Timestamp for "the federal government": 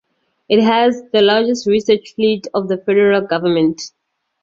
2.69-3.83